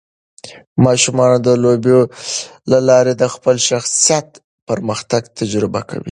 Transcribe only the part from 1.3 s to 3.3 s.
د لوبو له لارې د